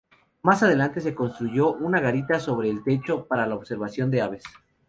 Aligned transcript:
Más 0.41 0.63
adelante 0.63 0.99
se 0.99 1.13
construyó 1.13 1.73
una 1.73 1.99
garita 1.99 2.39
sobre 2.39 2.71
el 2.71 2.81
techo 2.83 3.27
para 3.27 3.45
la 3.45 3.53
observación 3.53 4.09
de 4.09 4.21
aves. 4.23 4.43